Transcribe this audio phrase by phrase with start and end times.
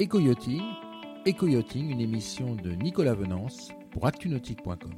[0.00, 0.62] Éco-yachting,
[1.90, 4.94] une émission de Nicolas Venance pour actunautique.com.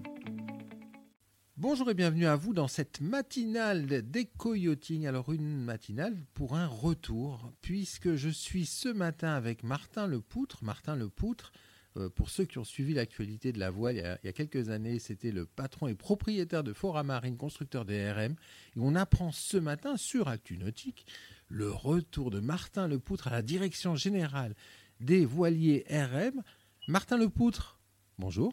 [1.57, 5.09] Bonjour et bienvenue à vous dans cette matinale d'éco-yachting.
[5.09, 10.63] Alors une matinale pour un retour, puisque je suis ce matin avec Martin Lepoutre.
[10.63, 11.53] Martin Lepoutre,
[11.97, 15.01] euh, pour ceux qui ont suivi l'actualité de la voile il y, a, quelques années,
[15.01, 18.37] c'était le patron et propriétaire de Fora Marine, constructeur des RM.
[18.77, 21.07] Et on apprend ce matin sur Actu Nautique
[21.49, 24.55] le retour de Martin Lepoutre à la direction générale
[25.03, 26.43] des voiliers RM.
[26.89, 27.79] Martin Lepoutre,
[28.19, 28.53] bonjour.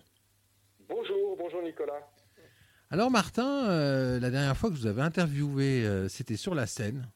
[0.87, 2.07] Bonjour, bonjour Nicolas.
[2.91, 6.65] Alors Martin, euh, la dernière fois que je vous avez interviewé, euh, c'était sur la
[6.65, 7.07] scène.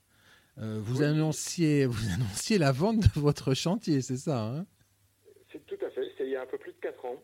[0.57, 4.65] vous, annonciez, vous annonciez la vente de votre chantier, c'est ça hein?
[5.51, 7.23] C'est tout à fait, c'était il y a un peu plus de 4 ans.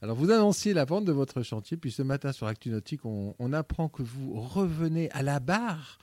[0.00, 3.34] Alors vous annonciez la vente de votre chantier, puis ce matin sur Actu Nautique, on,
[3.38, 5.98] on apprend que vous revenez à la barre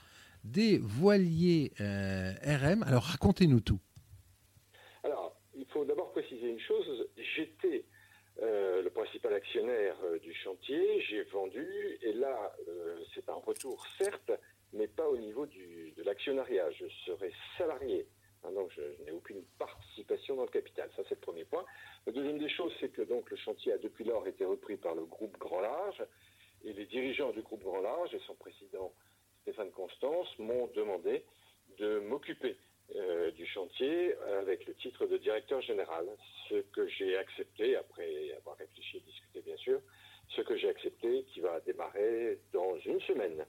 [0.46, 2.82] des voiliers euh, RM.
[2.84, 3.80] Alors racontez-nous tout.
[5.68, 7.08] Il faut d'abord préciser une chose.
[7.16, 7.84] J'étais
[8.42, 12.54] euh, le principal actionnaire euh, du chantier, j'ai vendu, et là,
[13.14, 14.32] c'est un retour, certes,
[14.72, 16.70] mais pas au niveau de l'actionnariat.
[16.72, 18.06] Je serai salarié.
[18.54, 20.88] Donc, je, n'ai aucune participation dans le capital.
[20.94, 21.64] Ça, c'est le premier point.
[22.06, 24.94] La deuxième des choses, c'est que donc le chantier a depuis lors été repris par
[24.94, 26.04] le groupe Grand Large,
[26.64, 28.92] et les dirigeants du groupe Grand Large et son président
[29.42, 31.24] Stéphane Constance m'ont demandé
[31.78, 32.56] de m'occuper
[32.94, 36.06] euh, du chantier avec le titre de directeur général,
[36.48, 39.80] ce que j'ai accepté après avoir réfléchi et discuté bien sûr,
[40.28, 43.44] ce que j'ai accepté qui va démarrer dans une semaine.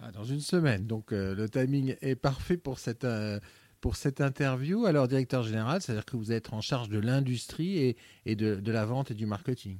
[0.00, 3.40] Ah, dans une semaine, donc euh, le timing est parfait pour cette, euh,
[3.80, 4.86] pour cette interview.
[4.86, 8.72] Alors directeur général, c'est-à-dire que vous êtes en charge de l'industrie et, et de, de,
[8.72, 9.78] la vente et du marketing.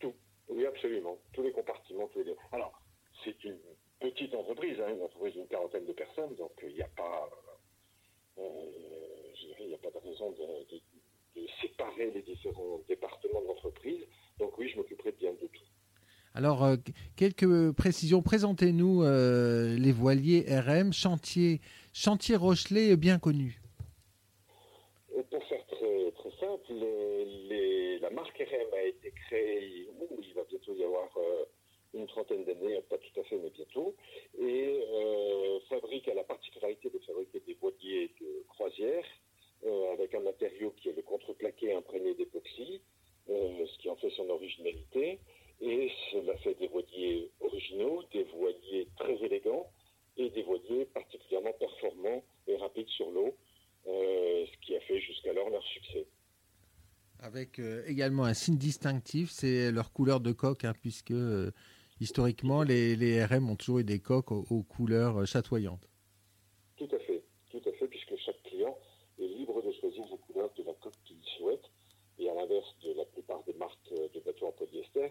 [0.00, 0.14] Tout,
[0.48, 2.34] oui absolument, tous les compartiments, tous les...
[2.50, 2.82] Alors
[3.24, 3.58] c'est une
[4.00, 7.30] petite entreprise, hein, une entreprise d'une quarantaine de personnes, donc il n'y a pas,
[8.38, 8.42] euh,
[9.60, 10.80] il n'y a pas de raison de,
[11.60, 14.04] séparer les différents départements de l'entreprise.
[14.38, 15.64] Donc oui, je m'occuperai bien de tout.
[16.34, 16.76] Alors, euh,
[17.16, 18.22] quelques précisions.
[18.22, 21.60] Présentez-nous euh, les voiliers RM, chantier,
[21.92, 23.60] chantier Rochelet bien connu.
[25.30, 26.72] Pour faire très, simple,
[28.00, 29.88] la marque RM a été créée,
[30.22, 31.08] il va bientôt y avoir
[31.94, 33.94] une trentaine d'années, pas tout à fait, mais bientôt,
[34.38, 39.04] et euh, fabrique, a la particularité de fabriquer des voiliers de croisière
[39.66, 42.80] euh, avec un matériau qui est le contreplaqué imprégné d'époxy,
[43.28, 45.20] euh, ce qui en fait son originalité,
[45.60, 49.70] et cela fait des voiliers originaux, des voiliers très élégants
[50.16, 53.36] et des voiliers particulièrement performants et rapides sur l'eau,
[53.84, 56.06] ce qui a fait jusqu'alors leur succès.
[57.42, 61.12] Avec également un signe distinctif, c'est leur couleur de coque, hein, puisque
[62.00, 65.88] historiquement, les, les, RM ont toujours eu des coques aux, couleurs euh, chatoyantes.
[66.76, 68.78] Tout à fait, tout à fait, puisque chaque client
[69.18, 71.64] est libre de choisir la couleur de la coque qu'il souhaite.
[72.20, 75.10] Et à l'inverse de la plupart des marques euh, de bateaux en polyester,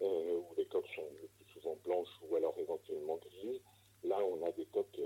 [0.00, 3.60] euh, où les coques sont le plus souvent blanches ou alors éventuellement grises,
[4.02, 4.98] là on a des coques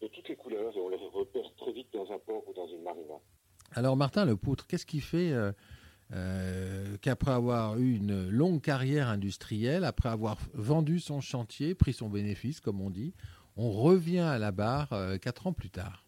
[0.00, 2.68] de toutes les couleurs et on les repère très vite dans un port ou dans
[2.68, 3.20] une marina.
[3.72, 5.52] Alors Martin Le Poutre, qu'est-ce qui fait euh,
[7.00, 12.60] qu'après avoir eu une longue carrière industrielle, après avoir vendu son chantier, pris son bénéfice,
[12.60, 13.12] comme on dit,
[13.56, 16.04] on revient à la barre euh, quatre ans plus tard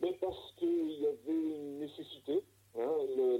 [0.00, 2.42] Mais Parce qu'il y avait une nécessité.
[2.78, 2.90] Hein.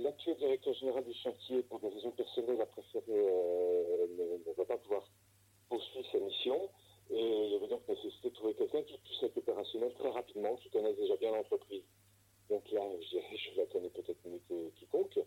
[0.03, 4.07] L'actuel directeur général du chantier, pour des raisons personnelles, a préféré euh,
[4.47, 5.05] ne, va pas pouvoir
[5.69, 6.69] poursuivre sa mission.
[7.11, 10.57] Et il y avait donc nécessité de trouver quelqu'un qui puisse être opérationnel très rapidement,
[10.57, 11.83] qui connaisse déjà bien l'entreprise.
[12.49, 15.19] Donc là, je, je la connais peut-être mieux que quiconque,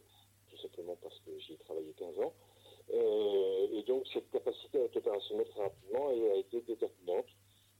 [0.49, 2.33] tout simplement parce que j'y ai travaillé 15 ans.
[2.93, 7.27] Euh, et donc cette capacité à être opérationnelle très rapidement a été déterminante.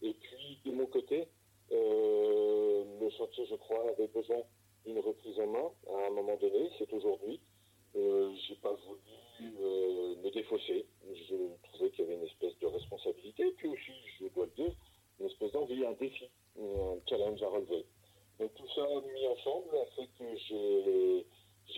[0.02, 1.28] Et puis de mon côté,
[1.72, 4.42] euh, le chantier, je crois, avait besoin
[4.86, 7.40] d'une reprise en main à un moment donné, c'est aujourd'hui.
[7.96, 10.86] Euh, j'ai pas voulu euh, me défausser.
[11.14, 14.76] Je trouvais qu'il y avait une espèce de responsabilité, puis aussi, je dois le dire,
[15.20, 16.30] une espèce d'envie, un défi,
[16.60, 17.86] un challenge à relever.
[18.40, 21.26] Donc tout ça mis ensemble a fait que j'ai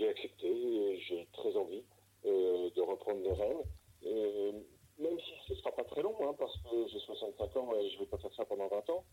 [0.08, 1.84] accepté et j'ai très envie
[2.26, 3.64] euh, de reprendre les rênes.
[4.06, 4.52] Euh,
[5.00, 7.90] même si ce ne sera pas très long, hein, parce que j'ai 65 ans et
[7.90, 9.04] je ne vais pas faire ça pendant 20 ans,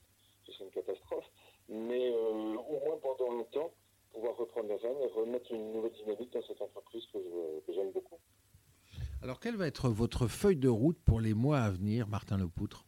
[0.46, 1.24] ce serait une catastrophe.
[1.68, 3.72] Mais euh, au moins pendant longtemps,
[4.12, 7.18] pouvoir reprendre les rênes et remettre une nouvelle dynamique dans cette entreprise que,
[7.72, 8.18] j'aime beaucoup.
[9.22, 12.84] Alors, quelle va être votre feuille de route pour les mois à venir, Martin Lepoutre?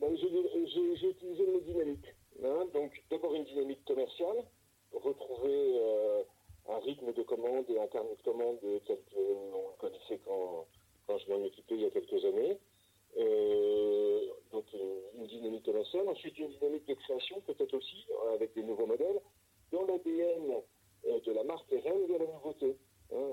[0.00, 2.06] Ben, J'ai utilisé une dynamique.
[2.44, 4.44] Hein, donc d'abord une dynamique commerciale,
[4.92, 6.22] retrouver euh,
[6.68, 7.22] un rythme de
[7.56, 10.66] commande et un carnet de commande tel qu'on connaissait quand,
[11.06, 12.58] quand je m'en occupais il y a quelques années.
[13.18, 14.20] Euh,
[14.52, 16.08] donc une, dynamique commerciale.
[16.08, 19.20] Ensuite, une dynamique de création, peut-être aussi, avec des nouveaux modèles.
[19.72, 20.62] Dans l'ADN
[21.04, 22.76] de la marque RM, il y a la nouveauté.
[23.12, 23.28] Hein.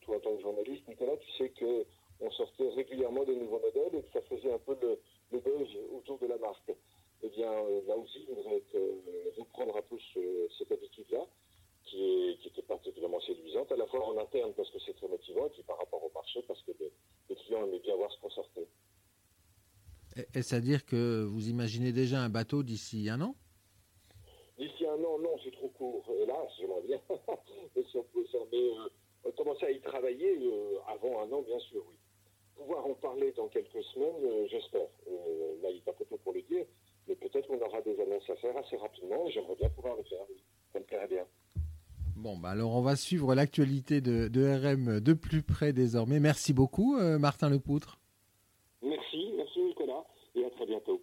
[0.00, 4.02] toi, en tant que journaliste, Nicolas, tu sais qu'on sortait régulièrement des nouveaux modèles et
[4.02, 4.98] que ça faisait un peu le,
[5.32, 6.72] le buzz autour de la marque.
[7.24, 7.50] Eh bien,
[7.86, 8.62] là aussi, je voudrais
[9.36, 9.96] reprendre un peu
[10.58, 11.26] cette habitude-là
[11.92, 15.50] qui, était particulièrement séduisante, à la fois en interne parce que c'est très motivant, et
[15.50, 18.66] puis par rapport au marché parce que les, clients aimaient bien voir ce qu'on sortait.
[20.34, 23.34] Est-ce à dire que vous imaginez déjà un bateau d'ici un an?
[24.58, 26.04] D'ici un an, non, c'est trop court.
[26.22, 27.00] Hélas, j'aimerais bien.
[27.76, 28.04] mais si on
[29.26, 31.96] euh, commencer à y travailler euh, avant un an, bien sûr, oui.
[32.56, 34.88] Pouvoir en parler dans quelques semaines, euh, j'espère.
[35.62, 36.64] là, il n'est pas trop pour le dire,
[37.08, 40.02] mais peut-être qu'on aura des annonces à faire assez rapidement, et j'aimerais bien pouvoir le
[40.04, 40.24] faire,
[40.72, 41.26] Ça me plairait bien.
[42.14, 46.20] Bon, bah alors on va suivre l'actualité de, RM de plus près désormais.
[46.20, 47.98] Merci beaucoup, Martin Lepoutre.
[48.82, 50.04] Merci, merci Nicolas,
[50.36, 51.02] et à très bientôt.